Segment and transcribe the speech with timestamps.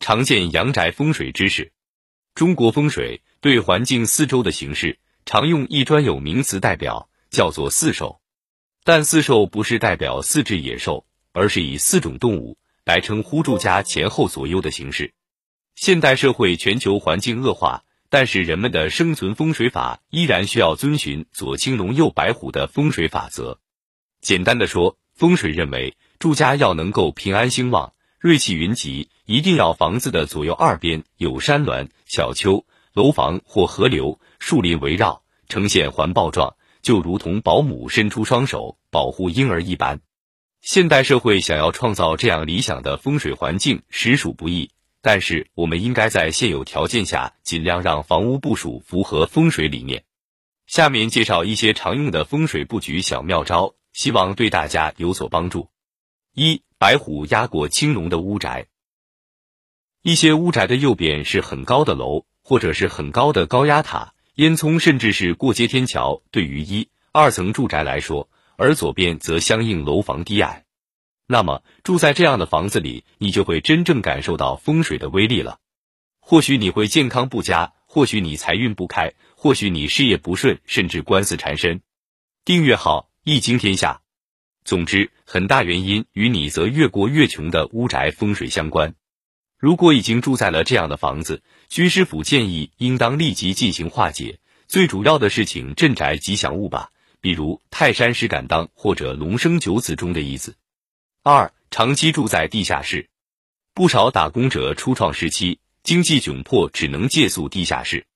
[0.00, 1.72] 常见阳宅风水知识。
[2.34, 8.20] 中国风水对环境四周的形式，常用一专有名词代表，叫做四兽。
[8.82, 15.12] 但四兽不是代表四只野兽，而是以四种动物来称呼住家前后左右的形式。
[15.74, 23.60] 现代社会全球环境恶化，但是人们的生存风水法依然需要遵循左青龙右白虎的风水法则。
[24.22, 40.00] 简单的说，风水认为住家要能够平安兴旺、瑞气云集，一定要房子的左右二边有山峦、小丘、楼房或河流、树林围绕，呈现环抱状，就如同保姆伸出双手保护婴儿一般。
[40.62, 44.72] 现代社会想要创造这样理想的风水环境，实属不易。
[45.00, 50.02] 但是，我们应该在现有条件下，尽量让房屋部署符合风水理念。
[50.66, 55.68] 下面介绍一些常用的风水布局小妙招，希望对大家有所帮助。
[56.34, 58.66] 一、白虎压过青龙的屋宅。
[60.02, 66.22] 一些屋宅的右边是很高的楼，或者是很高的高压塔、烟囱，甚至是过街天桥。
[66.30, 70.64] 对于一、二层住宅来说，而左边则相应楼房低矮。
[71.26, 75.58] 那么住在这样的房子里，你就会真正感受到风水的威力了。
[76.18, 81.82] 或许你会健康不佳，或许你财运不开，或许你事业不顺，甚至官司缠身。
[82.46, 84.00] 订阅号易经天下。
[84.64, 88.94] 总之，很大原因与你则越过越穷的屋宅风水相关。
[89.60, 94.38] 如果已经住在了这样的房子，居师傅建议应当立即进行化解。
[94.66, 100.56] 最主要的是请镇宅吉祥物吧，比如泰山石敢当或者龙生九子中的一子。
[101.22, 103.10] 二、长期住在地下室，
[103.74, 108.06] 不少打工者初创时期经济窘迫，只能借宿地下室。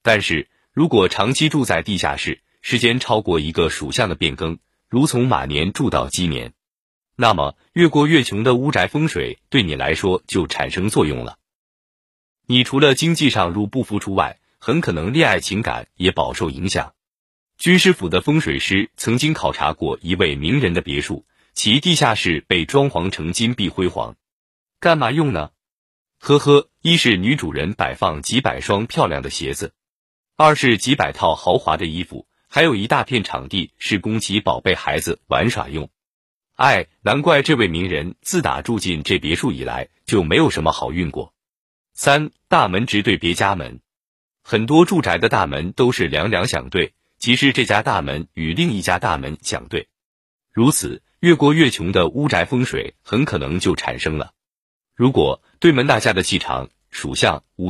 [0.00, 6.52] 但是如果长期住在地下室，时间超过一个属相的变更，如从马年住到鸡年，
[7.16, 11.38] 那么越过越穷的屋宅风水对你来说就产生作用了。
[12.46, 16.94] 你除了经济上入不敷出外，很可能恋爱情感也饱受影响。
[17.56, 21.24] 军师府的风水师曾经考察过一位名人的别墅。
[21.56, 24.16] 其地下室被装潢成金碧辉煌，
[24.80, 25.52] 干嘛用呢？
[26.18, 29.72] 呵呵，一是女主人摆放几百双漂亮的鞋子，
[30.34, 35.88] 二是几百套豪华的衣服，还有一大片场地是供其宝贝孩子玩耍用。
[36.54, 41.32] 哎，难怪这位名人自打住进这别墅以来就没有什么好运过。
[41.92, 43.80] 三大门直对别家门，
[44.42, 49.88] 很多住宅的大门都是两两相对，即是这家大门与另一家大门相对，
[50.52, 51.02] 如此。
[51.20, 54.32] 越过越穷的屋宅风水很可能就产生了。
[54.94, 57.62] 如果对门大家的气场属相五。